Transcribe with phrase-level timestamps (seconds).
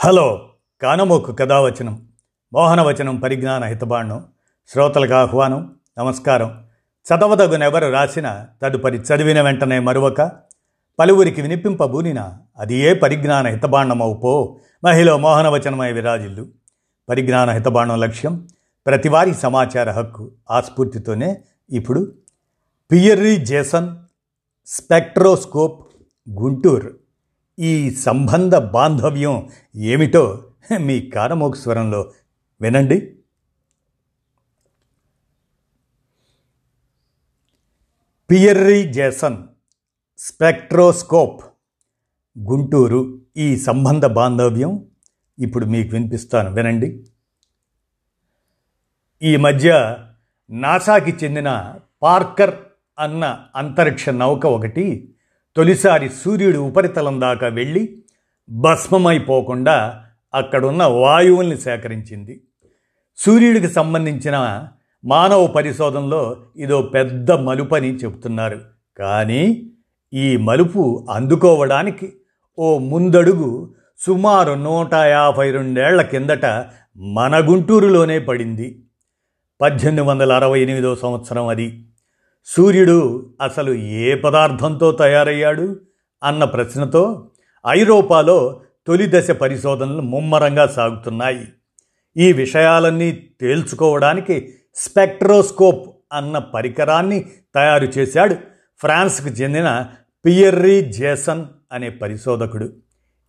[0.00, 0.48] Hello
[0.82, 2.08] కానమోకు కథావచనం
[2.52, 4.26] మోహనవచనం పరిజ్ఞాన హితబాండం
[4.68, 6.64] శ్రోతలకు ఆహ్వానం నమస్కారం.
[7.06, 10.32] చదవదగునెవరు రాసిన తదుపరి చదివిన వెంటనే మరువక
[10.98, 16.46] పలువురికి వినిపింపబూనిన అది ఏ పరిజ్ఞాన హితబాండమవు మహిళ మోహనవచనమై విరాజిల్లు.
[17.08, 18.48] పరిజ్ఞాన హితబాండం లక్ష్యం
[18.86, 21.40] ప్రతివారి సమాచార హక్కు ఆ స్ఫూర్తితోనే
[21.70, 22.12] ఇప్పుడు.
[22.92, 23.96] Pierre Janssen
[24.66, 25.86] spectroscope
[26.30, 27.07] Guntur.
[27.58, 32.12] ఈ సంబంధ బాంధవ్యం ఏమిటో మీ కారమోక స్వరంలో
[32.60, 33.14] వినండి.
[38.30, 39.36] పియర్రీ జేసన్
[40.18, 41.44] స్పెక్ట్రోస్కోప్
[42.38, 44.86] గుంటూరు ఈ సంబంధ బాంధవ్యం.
[45.38, 47.06] ఇప్పుడు మీకు వినిపిస్తాను వినండి.
[49.22, 49.98] ఈ మధ్య
[50.50, 52.54] నాసాకి చెందిన పార్కర్
[52.98, 55.14] అన్న అంతరిక్ష నౌక ఒకటి
[55.58, 57.98] తొలిసారి సూర్యుడి ఉపరితలం దాకా వెళ్ళి
[58.50, 60.04] భస్మమైపోకుండా
[60.34, 62.40] అక్కడున్న వాయువుల్ని సేకరించింది.
[63.16, 64.68] సూర్యుడికి సంబంధించిన
[65.04, 68.60] మానవ పరిశోధనలో ఇదో పెద్ద మలుపని చెబుతున్నారు
[68.98, 69.70] కానీ
[70.14, 72.12] ఈ మలుపు అందుకోవడానికి
[72.58, 76.46] ఓ ముందడుగు సుమారు నూట యాభై రెండేళ్ళ కిందట
[76.96, 78.82] మన గుంటూరులోనే పడింది.
[79.60, 81.87] పద్దెనిమిది వందల అరవై ఎనిమిదో సంవత్సరం అది.
[82.44, 85.76] సూర్యుడు అసలు ఏ పదార్థంతో తయారయ్యాడు
[86.22, 87.30] అన్న ప్రశ్నతో
[87.68, 91.48] ఐరోపాలో తొలి దశ పరిశోధనలు ముమ్మరంగా సాగుతున్నాయి.
[92.16, 98.34] ఈ విషయాలన్నీ తేల్చుకోవడానికి స్పెక్ట్రోస్కోప్ అన్న పరికరాన్ని తయారు చేశాడు
[98.80, 99.86] ఫ్రాన్స్కు చెందిన
[100.26, 102.68] పియర్రీ జేసన్ అనే పరిశోధకుడు.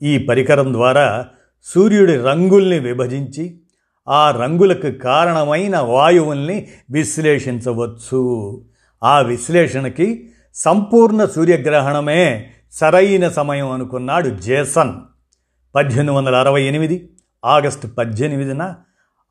[0.01, 1.27] ఈ పరికరం ద్వారా
[1.63, 3.59] సూర్యుడి రంగుల్ని విభజించి
[4.07, 8.61] ఆ రంగులకు కారణమైన వాయువుల్ని విశ్లేషించవచ్చు.
[9.03, 14.93] ఆ విశ్లేషణకి సంపూర్ణ సూర్యగ్రహణమే సరైన సమయం అనుకున్నాడు జేసన్.
[15.75, 17.09] పద్దెనిమిది వందల అరవై ఎనిమిది
[17.45, 18.75] ఆగస్టు పద్దెనిమిదిన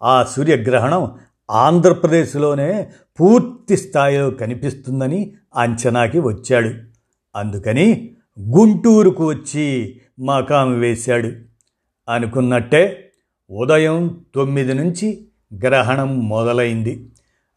[0.02, 1.19] ఆ సూర్యగ్రహణం
[1.50, 6.70] ఆంధ్రప్రదేశ్లోనే పూర్తి స్థాయిలో కనిపిస్తుందని అంచనాకి వచ్చాడు.
[7.36, 11.33] అందుకని గుంటూరుకు వచ్చి మకాము వేశాడు.
[12.08, 13.11] అనుకున్నట్టే
[13.51, 15.28] ఉదయం తొమ్మిది నుంచి
[15.67, 17.08] గ్రహణం మొదలైంది.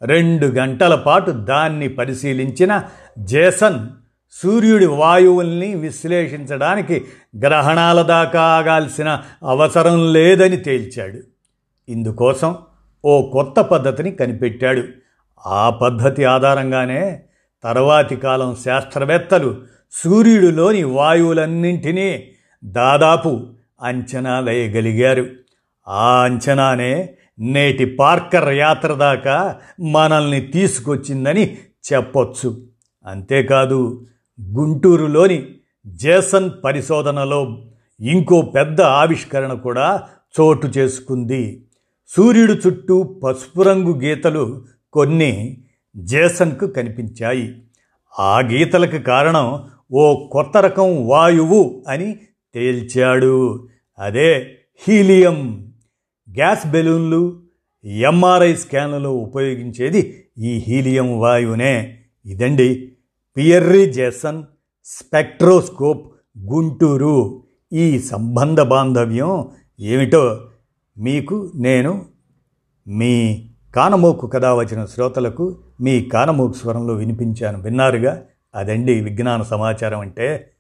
[0.04, 2.84] రెండు గంటల పాటు దాన్ని పరిశీలించిన
[3.20, 3.88] జేసన్
[4.32, 7.06] సూర్యుడి వాయువుల్ని విశ్లేషించడానికి
[7.40, 11.20] గ్రహణాల దాకా ఆగాల్సిన అవసరం లేదని తేల్చాడు.
[11.92, 12.58] ఇందుకోసం
[13.06, 14.84] ఓ కొత్త పద్ధతిని కనిపెట్టాడు.
[15.48, 17.24] ఆ పద్ధతి ఆధారంగానే
[17.64, 22.32] తర్వాతి కాలం శాస్త్రవేత్తలు సూర్యుడిలోని వాయువులన్నింటినీ
[22.66, 23.48] దాదాపు
[23.82, 25.26] అంచనా వేయగలిగారు.
[25.88, 27.10] ఆ అంచనానే
[27.42, 31.58] నేటి పార్కర్ యాత్ర దాకా మనల్ని తీసుకొచ్చిందని
[31.94, 32.62] చెప్పొచ్చు.
[33.06, 34.06] అంతేకాదు
[34.42, 35.46] గుంటూరులోని
[35.88, 37.66] జేసన్ పరిశోధనలో
[38.00, 40.04] ఇంకో పెద్ద ఆవిష్కరణ కూడా
[40.40, 41.66] చోటు చేసుకుంది.
[42.08, 44.62] సూర్యుడు చుట్టూ పసుపు రంగు గీతలు
[44.94, 45.58] కొన్ని
[45.98, 47.56] జేసన్కు కనిపించాయి.
[48.20, 52.16] ఆ గీతలకు కారణం ఓ కొత్త రకం వాయువు అని
[52.54, 53.68] తేల్చాడు.
[54.00, 54.58] అదే
[54.88, 55.71] హీలియం.
[56.36, 57.42] గ్యాస్ బెలూన్లు
[57.84, 62.00] ఎంఆర్ఐ స్కాన్లలో ఉపయోగించేది ఈ హీలియం వాయువునే.
[62.26, 62.92] ఇదండి
[63.38, 64.44] పియర్రీ జేసన్
[64.86, 67.44] స్పెక్ట్రోస్కోప్ గుంటూరు.
[67.74, 69.48] ఈ సంబంధ బాంధవ్యం
[69.80, 70.40] ఏమిటో
[70.98, 72.06] మీకు నేను
[72.88, 77.62] మీ కానమోకు కథ వచ్చిన శ్రోతలకు మీ కానమోకు స్వరంలో వినిపించాను.
[77.62, 78.24] విన్నారుగా?
[78.56, 80.52] అదండి విజ్ఞాన సమాచారం అంటే.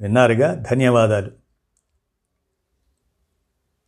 [0.00, 0.64] విన్నారుగా?
[0.70, 1.30] ధన్యవాదాలు.